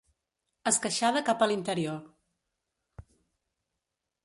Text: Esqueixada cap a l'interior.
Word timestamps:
Esqueixada 0.71 1.21
cap 1.27 1.43
a 1.45 1.49
l'interior. 1.51 2.01